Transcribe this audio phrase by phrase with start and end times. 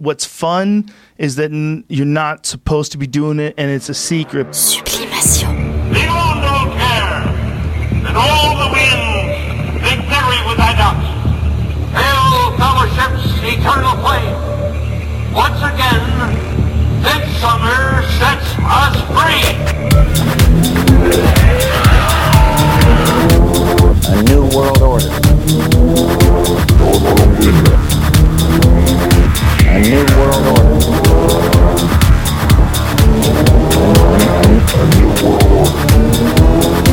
[0.00, 3.94] What's fun is that n- you're not supposed to be doing it and it's a
[3.94, 4.54] secret.
[4.54, 5.92] Sublimation.
[5.92, 11.02] Leave on don't care, and all the winds they carry with thy dust.
[11.98, 14.38] Hail fellowship's eternal flame.
[15.34, 15.98] Once again,
[17.02, 19.50] midsummer sets us free.
[24.14, 25.10] A new world order.
[29.70, 30.78] A new world order.
[36.84, 36.87] The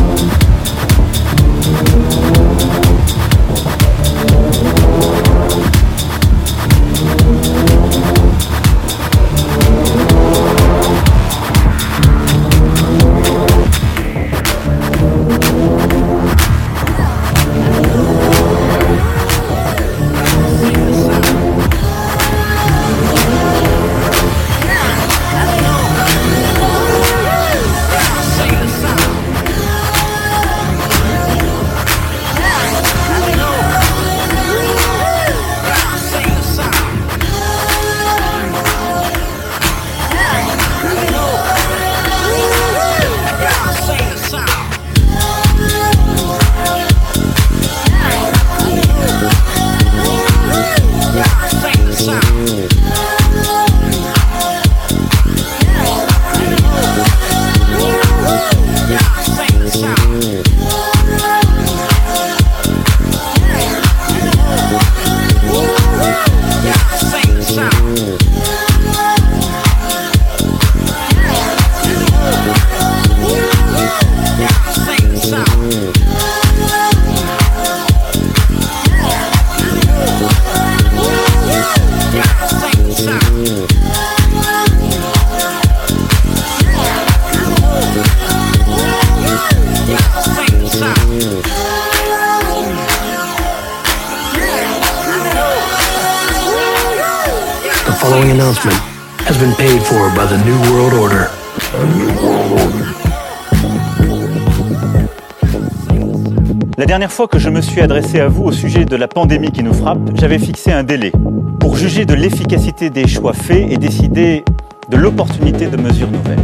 [108.19, 111.11] à vous au sujet de la pandémie qui nous frappe, j'avais fixé un délai
[111.59, 114.43] pour juger de l'efficacité des choix faits et décider
[114.89, 116.39] de l'opportunité de mesures nouvelles.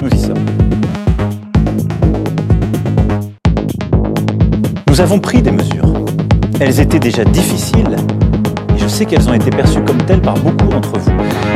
[0.00, 0.44] Nous y sommes.
[4.88, 5.92] Nous avons pris des mesures.
[6.60, 7.96] Elles étaient déjà difficiles
[8.74, 11.12] et je sais qu'elles ont été perçues comme telles par beaucoup d'entre vous.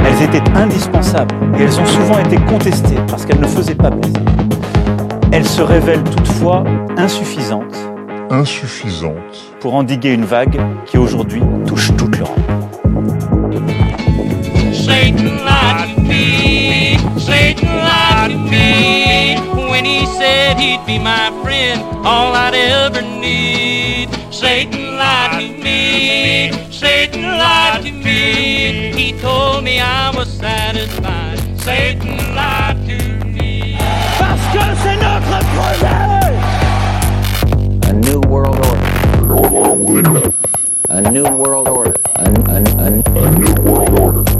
[0.06, 4.22] Elles étaient indispensables et elles ont souvent été contestées parce qu'elles ne faisaient pas plaisir.
[5.30, 6.64] Elles se révèlent toutefois
[6.96, 7.67] insuffisantes
[8.30, 9.54] insuffisante.
[9.60, 12.38] Pour endiguer une vague qui aujourd'hui touche toute l'Europe.
[38.28, 40.32] World order.
[40.90, 41.96] A new world order.
[42.16, 44.37] A, a, a, A new world order.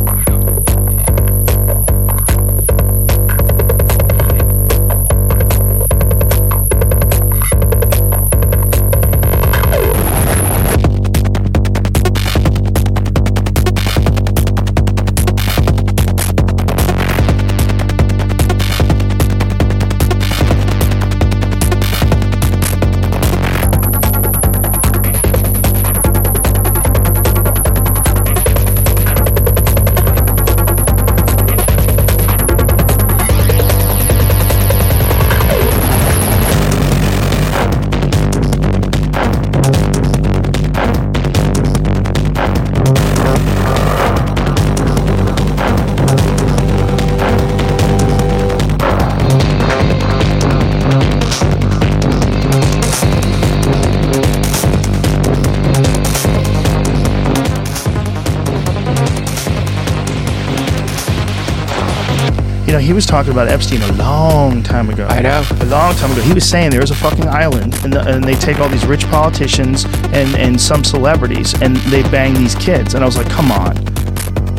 [62.69, 65.07] You know, he was talking about Epstein a long time ago.
[65.07, 65.43] I know.
[65.53, 66.21] A long time ago.
[66.21, 68.85] He was saying there is a fucking island, and, the, and they take all these
[68.85, 72.93] rich politicians and, and some celebrities, and they bang these kids.
[72.93, 73.75] And I was like, come on.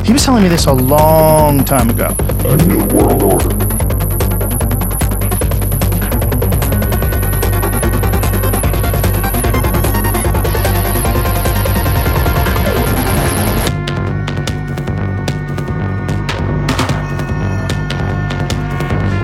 [0.03, 2.15] He was telling me this a long time ago.
[2.45, 3.78] A new world order.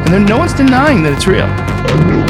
[0.06, 2.25] And then no one's denying that it's real.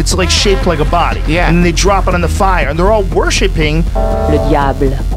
[0.00, 1.20] But it's like shaped like a body.
[1.26, 1.46] Yeah.
[1.46, 5.09] And then they drop it on the fire, and they're all worshiping Le diable.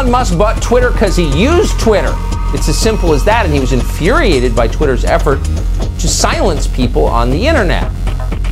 [0.00, 2.14] Elon Musk bought Twitter because he used Twitter.
[2.54, 7.04] It's as simple as that, and he was infuriated by Twitter's effort to silence people
[7.04, 7.92] on the internet.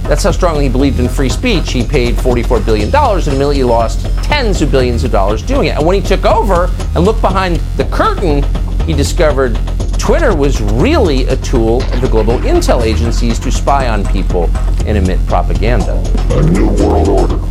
[0.03, 1.73] That's how strongly he believed in free speech.
[1.73, 5.79] He paid $44 billion and immediately lost tens of billions of dollars doing it.
[5.79, 8.43] And when he took over and looked behind the curtain,
[8.83, 9.59] he discovered
[9.99, 14.51] Twitter was really a tool of the global intel agencies to spy on people
[14.85, 15.95] and emit propaganda.
[16.29, 17.48] A new world order.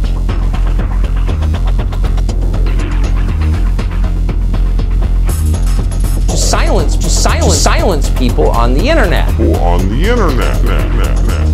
[7.51, 9.29] Silence, people on the internet.
[9.29, 11.46] People on the internet.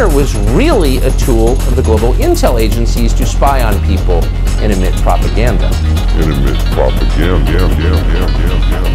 [0.00, 4.24] Twitter was really a tool of the global intel agencies to spy on people
[4.62, 5.66] and emit propaganda.
[5.66, 7.52] And emit propaganda.
[7.52, 8.88] Yeah, yeah, yeah, yeah, yeah.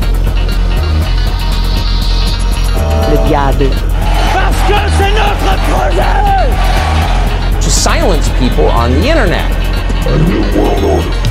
[3.12, 3.70] Le diable.
[7.62, 9.52] To silence people on the internet.
[10.08, 11.25] A new world order.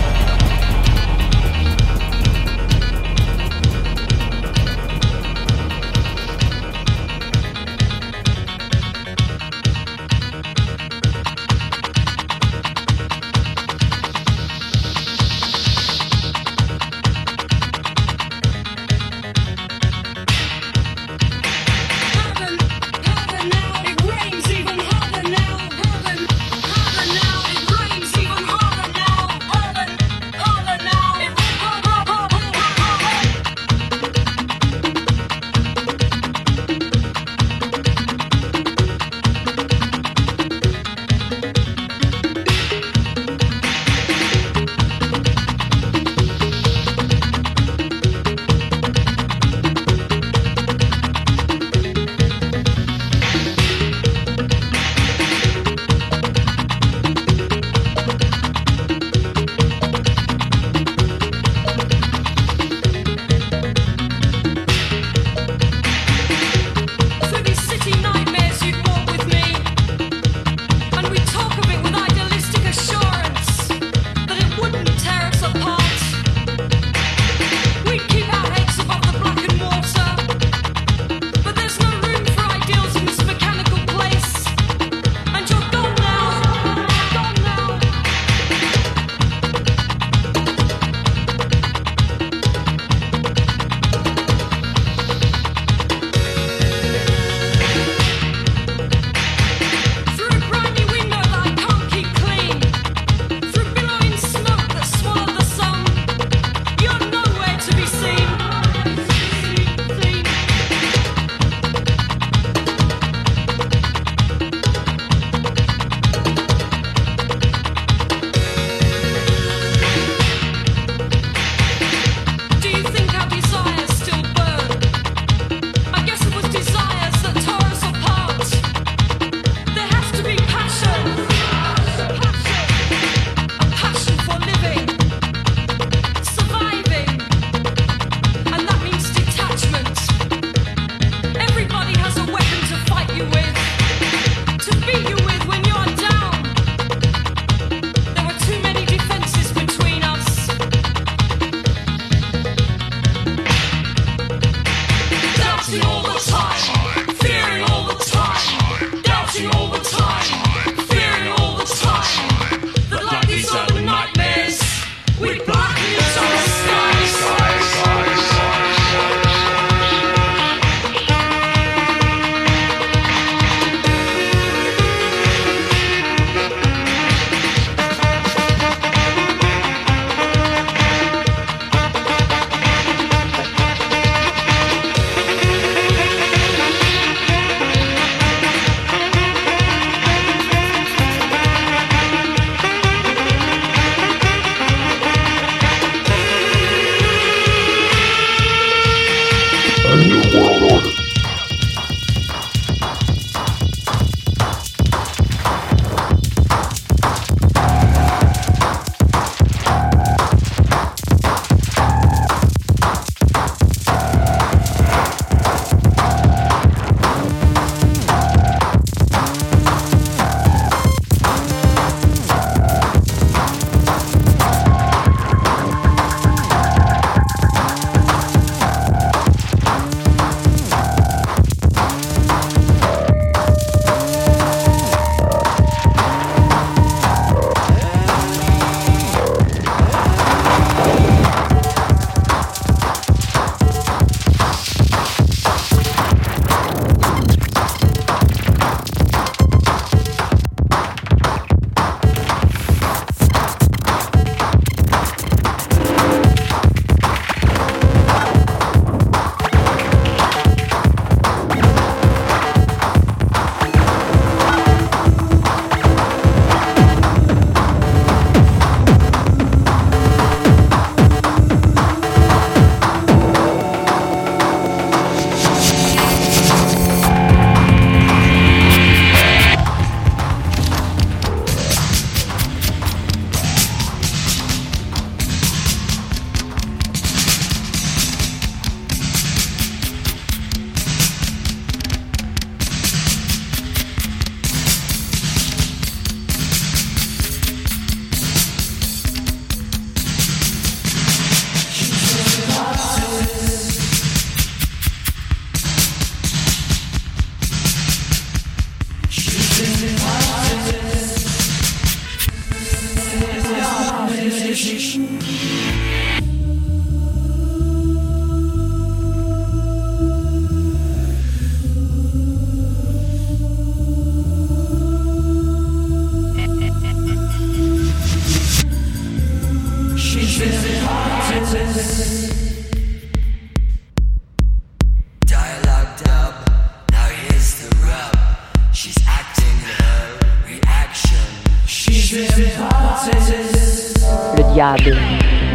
[344.56, 345.53] Le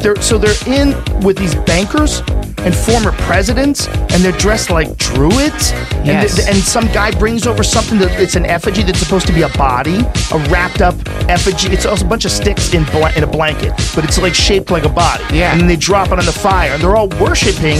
[0.00, 2.22] They're so they're in with these bankers
[2.58, 5.70] and former presidents, and they're dressed like druids.
[5.98, 6.36] And, Yes.
[6.36, 9.42] th- and some guy brings over something that it's an effigy that's supposed to be
[9.42, 9.98] a body,
[10.32, 10.94] a wrapped up
[11.28, 11.68] effigy.
[11.68, 14.70] It's also a bunch of sticks in bla- in a blanket, but it's like shaped
[14.70, 15.24] like a body.
[15.32, 15.52] Yeah.
[15.52, 17.78] And then they drop it on the fire, and they're all worshiping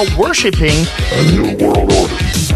[0.00, 2.49] all worshiping a new world order.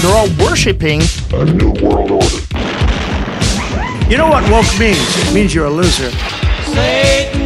[0.00, 1.02] They're all worshiping
[1.34, 2.40] a new world order.
[4.08, 4.98] You know what woke means?
[5.18, 6.10] It means you're a loser.
[6.64, 7.39] Satan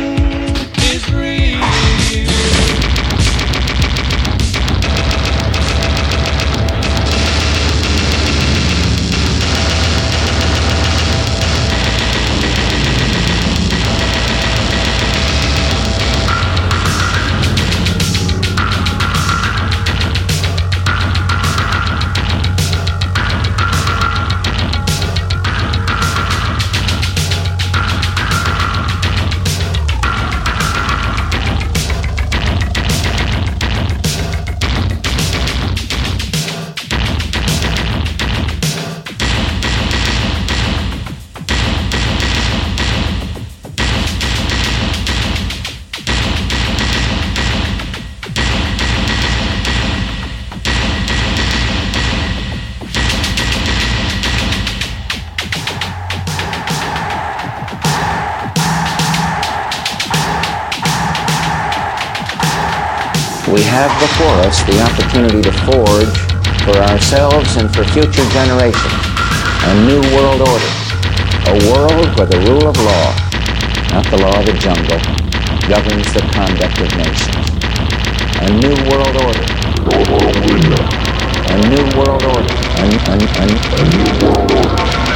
[63.74, 66.14] have before us the opportunity to forge
[66.62, 69.02] for ourselves and for future generations
[69.66, 70.72] a new world order.
[71.50, 73.06] A world where the rule of law,
[73.90, 75.00] not the law of the jungle,
[75.66, 77.50] governs the conduct of nations.
[78.38, 79.44] A new world order.
[81.50, 82.54] A new world order.
[82.78, 85.13] A, a, a, a new world order.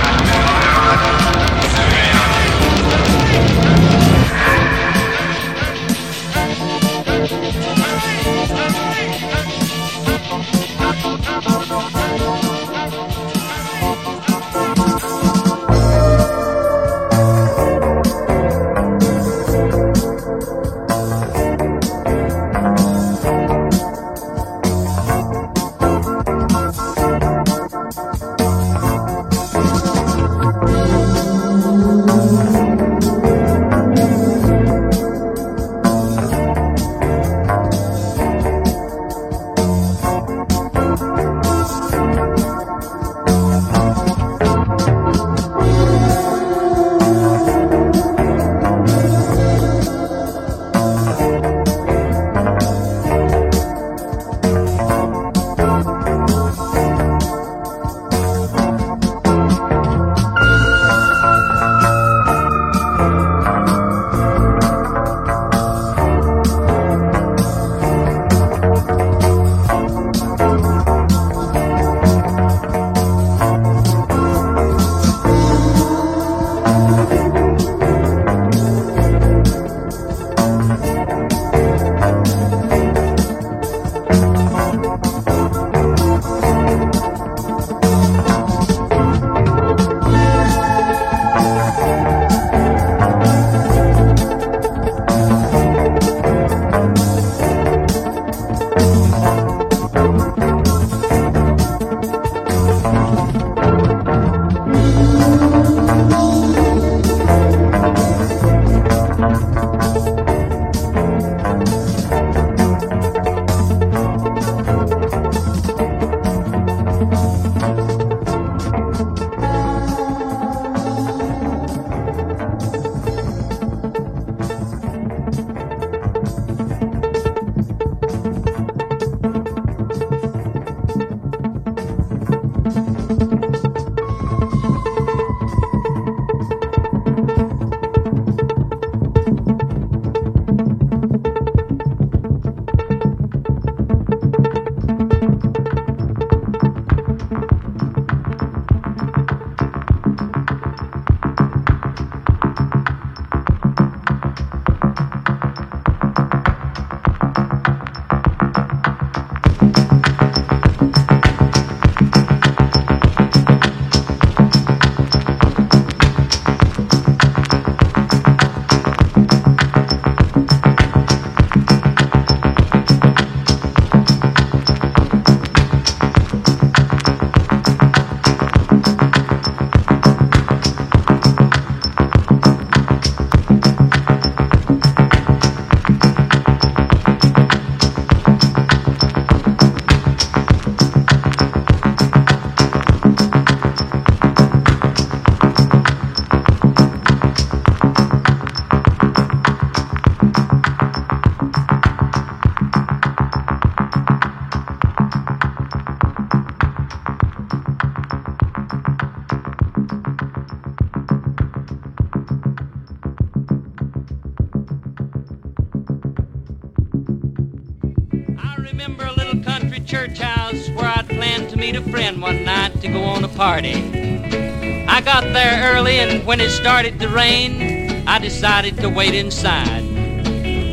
[226.29, 229.83] When it started to rain, I decided to wait inside.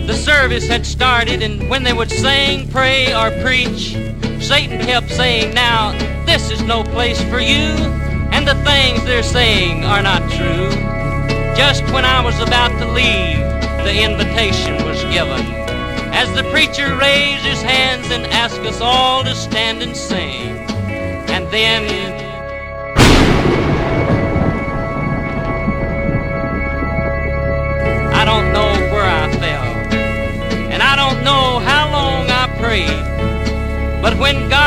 [0.05, 3.93] The service had started, and when they would sing, pray, or preach,
[4.43, 5.93] Satan kept saying, Now,
[6.25, 7.71] this is no place for you,
[8.35, 10.71] and the things they're saying are not true.
[11.55, 13.39] Just when I was about to leave,
[13.85, 15.39] the invitation was given.
[16.11, 20.49] As the preacher raised his hands and asked us all to stand and sing.
[21.31, 22.24] And then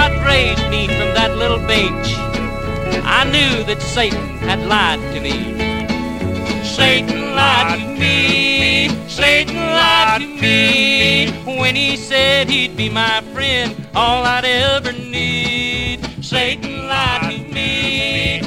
[0.09, 2.15] God raised me from that little bench,
[3.05, 5.37] I knew that Satan had lied to me.
[6.65, 8.89] Satan lied to me.
[9.09, 11.31] Satan lied to me.
[11.45, 16.01] When he said he'd be my friend, all I'd ever need.
[16.25, 18.38] Satan lied to me.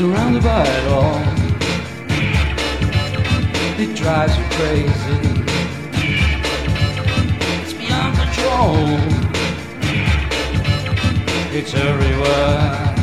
[0.00, 1.20] Surrounded by it all.
[3.78, 5.18] It drives you crazy.
[7.60, 8.76] It's beyond control.
[11.52, 12.94] It's everywhere.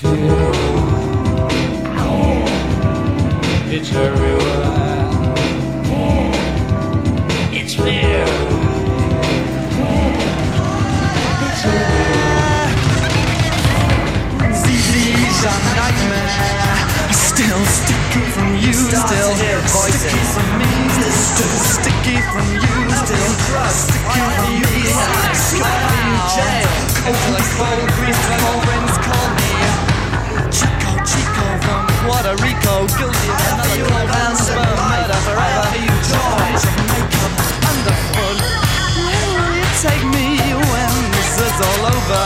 [0.00, 0.50] Fear.
[3.70, 5.34] It's everywhere.
[7.52, 8.51] It's fear.
[19.00, 20.68] Still sticky from me,
[21.08, 23.32] still sticky from you, still
[23.72, 24.92] sticky from me.
[24.92, 26.68] I'm stuck in jail.
[27.02, 29.52] Cold, green, cold friends call me
[30.52, 35.72] Chico, Chico from Puerto Rico, guilty of another cold handsperm murder forever.
[35.80, 37.24] You joy, Jamaica,
[37.72, 38.38] underfoot.
[39.08, 42.24] Where will you take me when this is all over?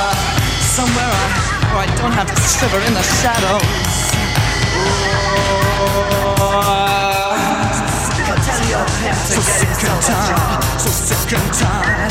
[0.74, 3.86] Somewhere I, I don't have to shiver in the shadows.
[9.14, 12.10] So sick and tired, so sick and tired,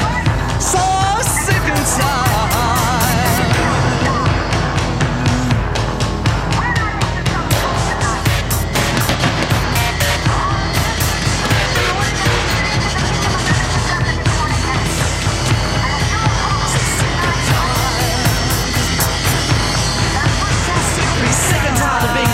[0.62, 0.80] so
[1.24, 2.36] sick and tired.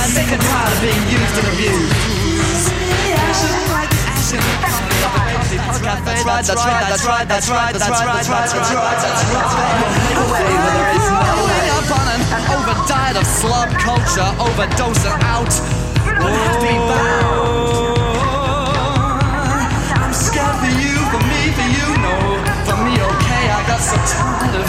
[0.02, 2.11] Sick and tired of being used and abused.
[6.04, 9.22] That's right, that's right, that's right, that's right, that's right, that's right, that's right, that's
[9.22, 9.82] right.
[10.66, 11.06] There is
[11.46, 15.54] way up on an overdiet of slob culture, overdosing out.
[20.02, 22.16] I'm scared for you, for me, for you, no,
[22.66, 23.44] for me, okay.
[23.50, 24.66] I got so tired of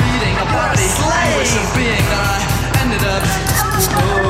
[0.00, 3.22] reading about the language of being that I ended up.
[3.92, 4.29] Oh,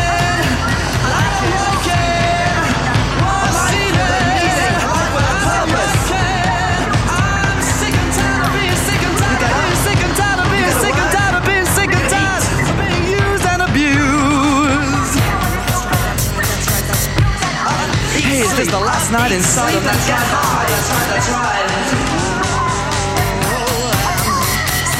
[18.61, 20.69] is the last night inside of that get high?
[20.69, 21.65] That's right, that's right.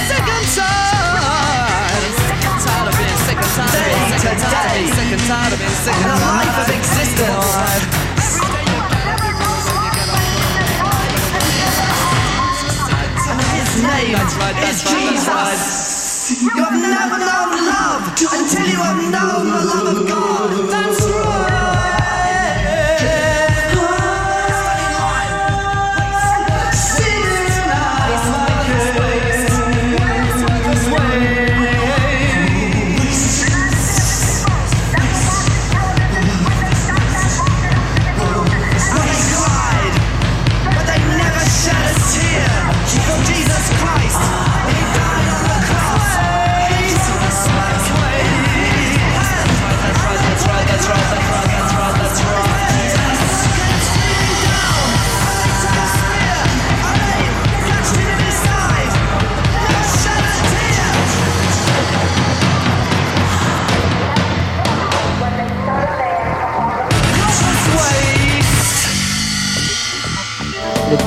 [0.10, 2.10] Sick and tired.
[2.26, 5.14] Sick and tired of being sick and tired being sick and tired of being sick
[5.14, 6.26] and tired of being sick and tired.
[6.26, 8.42] life of existence.
[13.82, 16.42] Name that's right, that's is right, Jesus.
[16.42, 20.50] You've never known love until you have known the love of God.
[20.70, 21.51] That's Jesus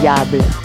[0.04, 0.63] Le